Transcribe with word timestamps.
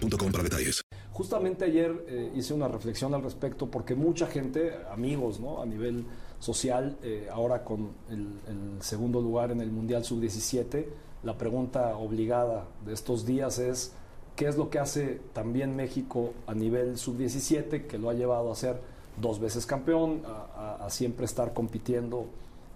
detalles. 0.00 0.82
Justamente 1.12 1.64
ayer 1.64 2.04
eh, 2.08 2.32
hice 2.34 2.54
una 2.54 2.68
reflexión 2.68 3.14
al 3.14 3.22
respecto 3.22 3.70
porque 3.70 3.94
mucha 3.94 4.26
gente, 4.26 4.72
amigos 4.90 5.40
¿no? 5.40 5.62
a 5.62 5.66
nivel 5.66 6.04
social, 6.38 6.96
eh, 7.02 7.28
ahora 7.30 7.64
con 7.64 7.90
el, 8.10 8.28
segundo 8.80 9.20
lugar 9.20 9.50
en 9.50 9.60
el 9.60 9.70
Mundial 9.70 10.04
Sub-17, 10.04 10.86
la 11.22 11.38
pregunta 11.38 11.96
obligada 11.96 12.66
de 12.84 12.94
estos 12.94 13.24
días 13.24 13.58
es 13.58 13.92
qué 14.34 14.48
es 14.48 14.56
lo 14.56 14.70
que 14.70 14.78
hace 14.78 15.20
también 15.32 15.76
México 15.76 16.32
a 16.46 16.54
nivel 16.54 16.98
Sub-17 16.98 17.86
que 17.86 17.98
lo 17.98 18.10
ha 18.10 18.14
llevado 18.14 18.50
a 18.50 18.56
ser 18.56 18.80
dos 19.20 19.38
veces 19.38 19.66
campeón, 19.66 20.22
a 20.26 20.88
siempre 20.88 21.26
estar 21.26 21.52
compitiendo 21.52 22.26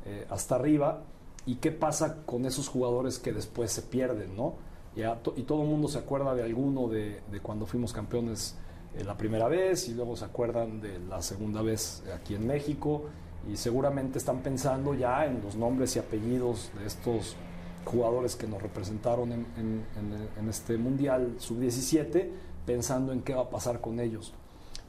eh, 0.08 0.24
hasta 0.30 0.54
arriba 0.54 1.02
y 1.46 1.56
qué 1.56 1.72
pasa 1.72 2.18
con 2.26 2.46
esos 2.46 2.68
jugadores 2.68 3.18
que 3.18 3.32
después 3.32 3.72
se 3.72 3.82
pierden, 3.82 4.36
¿no? 4.36 4.54
Y 4.96 5.42
todo 5.42 5.62
el 5.62 5.68
mundo 5.68 5.88
se 5.88 5.98
acuerda 5.98 6.34
de 6.34 6.42
alguno 6.42 6.88
de, 6.88 7.20
cuando 7.42 7.66
fuimos 7.66 7.92
campeones 7.92 8.56
eh, 8.96 9.04
la 9.04 9.16
primera 9.16 9.46
vez 9.46 9.88
y 9.88 9.94
luego 9.94 10.16
se 10.16 10.24
acuerdan 10.24 10.80
de 10.80 10.98
la 11.00 11.20
segunda 11.22 11.60
vez 11.62 12.02
aquí 12.14 12.34
en 12.34 12.46
México 12.46 13.04
y 13.50 13.56
seguramente 13.56 14.18
están 14.18 14.40
pensando 14.40 14.94
ya 14.94 15.26
en 15.26 15.42
los 15.42 15.54
nombres 15.54 15.94
y 15.96 15.98
apellidos 15.98 16.70
de 16.78 16.86
estos 16.86 17.36
jugadores 17.84 18.34
que 18.36 18.46
nos 18.46 18.60
representaron 18.62 19.32
en, 19.32 19.46
en, 19.56 19.84
en, 19.96 20.28
en 20.40 20.48
este 20.48 20.76
Mundial 20.76 21.36
Sub-17, 21.38 22.30
pensando 22.64 23.12
en 23.12 23.22
qué 23.22 23.34
va 23.34 23.42
a 23.42 23.50
pasar 23.50 23.80
con 23.80 24.00
ellos. 24.00 24.32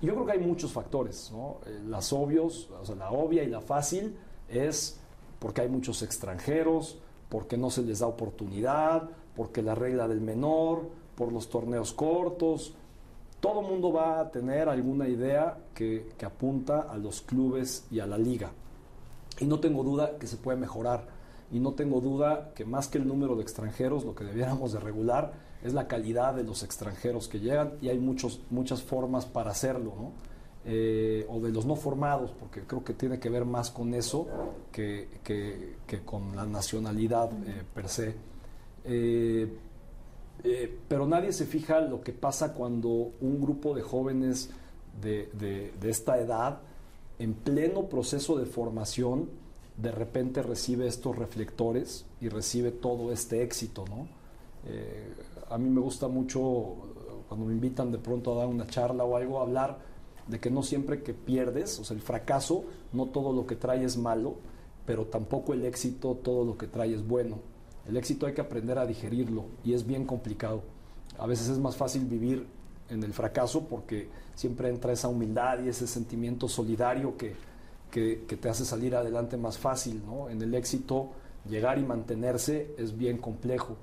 Y 0.01 0.07
yo 0.07 0.13
creo 0.13 0.25
que 0.25 0.31
hay 0.34 0.39
muchos 0.39 0.72
factores, 0.72 1.31
¿no? 1.31 1.57
Eh, 1.66 1.81
las 1.88 2.13
obvios, 2.13 2.69
o 2.81 2.85
sea, 2.85 2.95
la 2.95 3.12
obvia 3.12 3.44
y 3.44 3.47
la 3.47 3.62
fácil 3.62 4.18
es 4.47 5.00
porque 5.39 5.62
hay 5.62 5.69
muchos 5.69 6.01
extranjeros, 6.01 6.97
porque 7.29 7.57
no 7.57 7.69
se 7.69 7.81
les 7.81 8.00
da 8.00 8.07
oportunidad, 8.07 9.09
porque 9.38 9.62
la 9.62 9.75
regla 9.75 10.08
del 10.08 10.20
menor, 10.20 10.90
por 11.16 11.31
los 11.31 11.48
torneos 11.50 11.94
cortos. 11.94 12.74
Todo 13.40 13.62
mundo 13.62 13.94
va 13.94 14.20
a 14.20 14.31
tener 14.31 14.68
alguna 14.68 15.08
idea 15.08 15.58
que, 15.75 16.08
apunta 16.25 16.81
a 16.81 16.98
los 16.98 17.22
clubes 17.22 17.86
y 17.92 18.00
a 18.00 18.08
la 18.08 18.18
liga. 18.18 18.52
Y 19.40 19.46
no 19.46 19.59
tengo 19.59 19.84
duda 19.84 20.18
que 20.18 20.25
se 20.25 20.38
puede 20.38 20.58
mejorar. 20.58 21.06
Y 21.52 21.59
no 21.59 21.74
tengo 21.74 22.02
duda 22.02 22.52
que 22.56 22.66
más 22.66 22.88
que 22.88 22.98
el 22.98 23.08
número 23.08 23.36
de 23.36 23.44
extranjeros, 23.44 24.03
lo 24.03 24.16
que 24.16 24.24
debiéramos 24.24 24.74
de 24.74 24.80
regular 24.80 25.34
es 25.64 25.74
la 25.74 25.88
calidad 25.88 26.34
de 26.34 26.44
los 26.44 26.64
extranjeros 26.64 27.28
que 27.28 27.40
llegan. 27.40 27.74
Y 27.80 27.90
hay 27.90 28.00
muchos, 28.00 28.42
muchas 28.50 28.81
formas 28.81 29.28
para 29.28 29.52
hacerlo, 29.52 29.94
¿no? 29.98 30.12
Eh, 30.66 31.25
o 31.30 31.40
de 31.40 31.52
los 31.52 31.66
no 31.66 31.75
formados, 31.75 32.31
porque 32.38 32.62
creo 32.62 32.84
que 32.84 32.94
tiene 32.94 33.19
que 33.19 33.30
ver 33.30 33.46
más 33.46 33.69
con 33.69 33.94
eso 33.94 34.28
que 34.72 35.08
con 36.04 36.36
la 36.36 36.46
nacionalidad 36.46 37.30
eh, 37.46 37.64
per 37.74 37.88
se. 37.88 38.37
Eh, 38.88 39.48
eh, 40.44 40.78
pero 40.88 41.06
nadie 41.06 41.34
se 41.34 41.46
fija 41.46 41.81
lo 41.81 42.02
que 42.02 42.14
pasa 42.14 42.53
cuando 42.53 42.90
un 42.90 43.42
grupo 43.42 43.75
de 43.75 43.81
jóvenes 43.81 44.50
de, 45.02 45.74
esta 45.84 46.20
edad, 46.20 46.59
en 47.20 47.34
pleno 47.34 47.84
proceso 47.90 48.38
de 48.38 48.46
formación, 48.46 49.30
de 49.75 49.92
repente 49.92 50.42
recibe 50.42 50.88
estos 50.88 51.16
reflectores 51.16 52.06
y 52.20 52.30
recibe 52.30 52.72
todo 52.72 53.12
este 53.12 53.44
éxito. 53.44 53.86
Eh, 54.66 55.14
a 55.50 55.58
mí 55.58 55.69
me 55.69 55.81
gusta 55.81 56.08
mucho 56.08 56.75
cuando 57.28 57.46
me 57.46 57.54
invitan 57.54 57.92
de 57.92 57.98
pronto 57.98 58.34
a 58.34 58.38
dar 58.38 58.48
una 58.48 58.66
charla 58.66 59.04
o 59.04 59.18
algo, 59.18 59.40
hablar 59.40 59.80
de 60.28 60.40
que 60.40 60.50
no 60.50 60.64
siempre 60.64 61.04
que 61.04 61.14
pierdes, 61.14 61.80
o 61.80 61.84
sea, 61.84 61.96
el 61.96 62.02
fracaso, 62.02 62.64
no 62.94 63.08
todo 63.08 63.34
lo 63.34 63.46
que 63.46 63.56
trae 63.56 63.84
es 63.84 63.98
malo, 63.98 64.36
pero 64.86 65.06
tampoco 65.06 65.54
el 65.54 65.66
éxito, 65.66 66.18
todo 66.24 66.44
lo 66.46 66.58
que 66.58 66.68
trae 66.68 66.94
es 66.94 67.06
bueno. 67.08 67.38
El 67.88 67.96
éxito 67.98 68.25
hay 68.25 68.34
que 68.34 68.42
aprender 68.42 68.78
a 68.78 68.86
digerirlo 68.86 69.46
y 69.64 69.74
es 69.74 69.86
bien 69.86 70.06
complicado. 70.06 70.64
A 71.18 71.25
veces 71.25 71.50
es 71.50 71.58
más 71.58 71.75
fácil 71.75 72.06
vivir 72.06 72.46
en 72.90 73.03
el 73.03 73.14
fracaso 73.14 73.68
porque 73.68 74.09
siempre 74.36 74.70
entra 74.70 74.92
esa 74.92 75.08
humildad 75.08 75.59
y 75.64 75.70
ese 75.70 75.88
sentimiento 75.88 76.48
solidario 76.48 77.18
que, 77.18 77.36
que, 77.92 78.18
te 78.18 78.50
hace 78.50 78.66
salir 78.66 78.96
adelante 78.96 79.38
más 79.38 79.58
fácil. 79.58 80.02
¿no? 80.06 80.30
En 80.30 80.42
el 80.42 80.53
éxito 80.53 81.12
llegar 81.50 81.80
y 81.80 81.84
mantenerse 81.84 82.75
es 82.78 82.98
bien 82.98 83.18
complejo. 83.18 83.78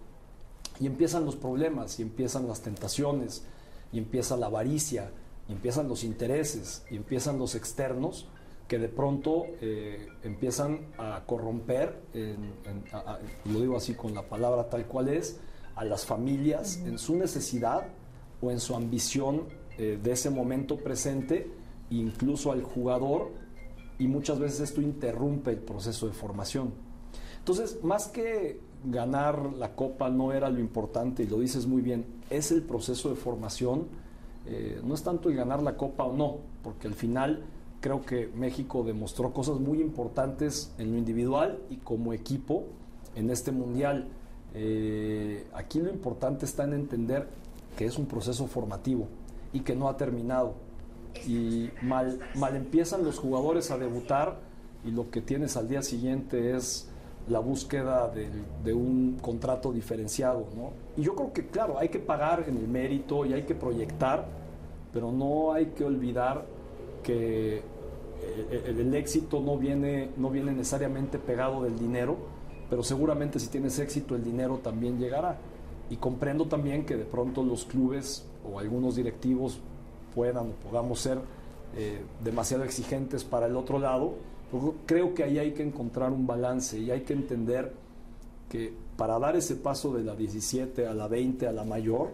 Y 0.80 0.86
empiezan 0.86 1.24
los 1.24 1.36
problemas, 1.36 2.00
y 2.00 2.02
empiezan 2.02 2.48
las 2.48 2.60
tentaciones, 2.60 3.44
y 3.92 3.98
empieza 3.98 4.36
la 4.36 4.46
avaricia, 4.46 5.10
y 5.48 5.52
empiezan 5.52 5.88
los 5.88 6.02
intereses, 6.02 6.84
y 6.90 6.96
empiezan 6.96 7.38
los 7.38 7.54
externos 7.54 8.26
que 8.68 8.78
de 8.78 8.88
pronto 8.88 9.46
eh, 9.60 10.08
empiezan 10.22 10.86
a 10.98 11.22
corromper, 11.26 12.00
en, 12.14 12.54
en, 12.64 12.84
a, 12.92 12.98
a, 12.98 13.18
lo 13.44 13.60
digo 13.60 13.76
así 13.76 13.94
con 13.94 14.14
la 14.14 14.22
palabra 14.22 14.68
tal 14.70 14.86
cual 14.86 15.08
es, 15.08 15.40
a 15.76 15.84
las 15.84 16.06
familias 16.06 16.78
en 16.84 16.98
su 16.98 17.16
necesidad 17.16 17.86
o 18.40 18.50
en 18.50 18.60
su 18.60 18.74
ambición 18.74 19.42
eh, 19.76 19.98
de 20.02 20.12
ese 20.12 20.30
momento 20.30 20.76
presente, 20.76 21.50
incluso 21.90 22.52
al 22.52 22.62
jugador, 22.62 23.32
y 23.98 24.06
muchas 24.06 24.38
veces 24.38 24.60
esto 24.60 24.80
interrumpe 24.80 25.50
el 25.50 25.58
proceso 25.58 26.06
de 26.06 26.12
formación. 26.12 26.72
Entonces, 27.38 27.82
más 27.82 28.08
que 28.08 28.60
ganar 28.84 29.52
la 29.52 29.74
copa 29.74 30.10
no 30.10 30.32
era 30.32 30.48
lo 30.48 30.60
importante, 30.60 31.24
y 31.24 31.26
lo 31.26 31.40
dices 31.40 31.66
muy 31.66 31.82
bien, 31.82 32.06
es 32.30 32.50
el 32.50 32.62
proceso 32.62 33.10
de 33.10 33.16
formación, 33.16 33.88
eh, 34.46 34.80
no 34.84 34.94
es 34.94 35.02
tanto 35.02 35.28
el 35.28 35.36
ganar 35.36 35.62
la 35.62 35.76
copa 35.76 36.04
o 36.04 36.16
no, 36.16 36.38
porque 36.62 36.86
al 36.86 36.94
final 36.94 37.44
creo 37.84 38.00
que 38.00 38.30
México 38.34 38.82
demostró 38.82 39.34
cosas 39.34 39.60
muy 39.60 39.82
importantes 39.82 40.72
en 40.78 40.92
lo 40.92 40.96
individual 40.96 41.58
y 41.68 41.76
como 41.76 42.14
equipo 42.14 42.64
en 43.14 43.28
este 43.28 43.52
mundial. 43.52 44.08
Eh, 44.54 45.46
aquí 45.52 45.80
lo 45.80 45.90
importante 45.90 46.46
está 46.46 46.64
en 46.64 46.72
entender 46.72 47.28
que 47.76 47.84
es 47.84 47.98
un 47.98 48.06
proceso 48.06 48.46
formativo 48.46 49.06
y 49.52 49.60
que 49.60 49.76
no 49.76 49.90
ha 49.90 49.98
terminado. 49.98 50.54
Y 51.26 51.68
mal, 51.82 52.20
mal 52.36 52.56
empiezan 52.56 53.04
los 53.04 53.18
jugadores 53.18 53.70
a 53.70 53.76
debutar 53.76 54.38
y 54.82 54.90
lo 54.90 55.10
que 55.10 55.20
tienes 55.20 55.58
al 55.58 55.68
día 55.68 55.82
siguiente 55.82 56.56
es 56.56 56.88
la 57.28 57.40
búsqueda 57.40 58.08
de, 58.08 58.30
de 58.64 58.72
un 58.72 59.18
contrato 59.20 59.74
diferenciado. 59.74 60.46
¿no? 60.56 60.70
Y 60.96 61.02
yo 61.02 61.14
creo 61.14 61.34
que, 61.34 61.48
claro, 61.48 61.78
hay 61.78 61.90
que 61.90 61.98
pagar 61.98 62.46
en 62.48 62.56
el 62.56 62.66
mérito 62.66 63.26
y 63.26 63.34
hay 63.34 63.42
que 63.42 63.54
proyectar, 63.54 64.24
pero 64.90 65.12
no 65.12 65.52
hay 65.52 65.66
que 65.66 65.84
olvidar 65.84 66.46
que 67.02 67.73
el, 68.66 68.80
el 68.80 68.94
éxito 68.94 69.40
no 69.40 69.56
viene, 69.56 70.10
no 70.16 70.30
viene 70.30 70.52
necesariamente 70.52 71.18
pegado 71.18 71.62
del 71.62 71.78
dinero, 71.78 72.16
pero 72.70 72.82
seguramente 72.82 73.38
si 73.38 73.48
tienes 73.48 73.78
éxito 73.78 74.14
el 74.16 74.24
dinero 74.24 74.58
también 74.58 74.98
llegará. 74.98 75.38
Y 75.90 75.96
comprendo 75.96 76.46
también 76.46 76.84
que 76.86 76.96
de 76.96 77.04
pronto 77.04 77.42
los 77.42 77.64
clubes 77.64 78.24
o 78.50 78.58
algunos 78.58 78.96
directivos 78.96 79.60
puedan 80.14 80.48
o 80.50 80.52
podamos 80.52 81.00
ser 81.00 81.18
eh, 81.76 82.02
demasiado 82.22 82.64
exigentes 82.64 83.24
para 83.24 83.46
el 83.46 83.56
otro 83.56 83.78
lado. 83.78 84.14
Pero 84.50 84.74
creo 84.86 85.14
que 85.14 85.24
ahí 85.24 85.38
hay 85.38 85.52
que 85.52 85.62
encontrar 85.62 86.12
un 86.12 86.26
balance 86.26 86.78
y 86.78 86.90
hay 86.90 87.02
que 87.02 87.12
entender 87.12 87.72
que 88.48 88.72
para 88.96 89.18
dar 89.18 89.36
ese 89.36 89.56
paso 89.56 89.92
de 89.92 90.04
la 90.04 90.14
17 90.14 90.86
a 90.86 90.94
la 90.94 91.08
20 91.08 91.48
a 91.48 91.52
la 91.52 91.64
mayor, 91.64 92.10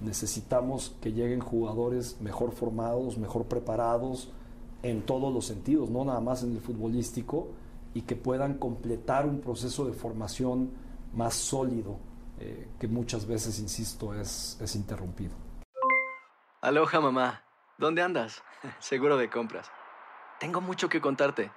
necesitamos 0.00 0.94
que 1.00 1.12
lleguen 1.12 1.40
jugadores 1.40 2.16
mejor 2.20 2.52
formados, 2.52 3.16
mejor 3.18 3.44
preparados 3.44 4.30
en 4.82 5.02
todos 5.02 5.32
los 5.32 5.46
sentidos, 5.46 5.90
no 5.90 6.04
nada 6.04 6.20
más 6.20 6.42
en 6.42 6.52
el 6.52 6.60
futbolístico, 6.60 7.48
y 7.94 8.02
que 8.02 8.16
puedan 8.16 8.58
completar 8.58 9.26
un 9.26 9.40
proceso 9.40 9.84
de 9.86 9.92
formación 9.92 10.70
más 11.14 11.34
sólido, 11.34 11.98
eh, 12.38 12.68
que 12.78 12.86
muchas 12.86 13.26
veces, 13.26 13.58
insisto, 13.58 14.14
es, 14.14 14.58
es 14.60 14.76
interrumpido. 14.76 15.34
Aloha 16.60 17.00
mamá, 17.00 17.42
¿dónde 17.78 18.02
andas? 18.02 18.42
Seguro 18.78 19.16
de 19.16 19.30
compras. 19.30 19.70
Tengo 20.38 20.60
mucho 20.60 20.88
que 20.88 21.00
contarte. 21.00 21.50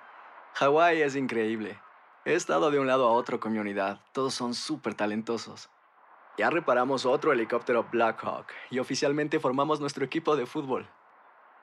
Hawái 0.54 1.02
es 1.02 1.16
increíble. 1.16 1.80
He 2.26 2.34
estado 2.34 2.72
de 2.72 2.80
un 2.80 2.88
lado 2.88 3.08
a 3.08 3.12
otro 3.12 3.40
con 3.40 3.52
mi 3.52 3.60
unidad. 3.60 4.00
Todos 4.12 4.34
son 4.34 4.54
súper 4.54 4.94
talentosos. 4.94 5.70
Ya 6.38 6.50
reparamos 6.50 7.06
otro 7.06 7.32
helicóptero 7.34 7.88
Blackhawk 7.92 8.48
y 8.70 8.80
oficialmente 8.80 9.40
formamos 9.40 9.80
nuestro 9.80 10.06
equipo 10.06 10.36
de 10.36 10.46
fútbol. 10.46 10.88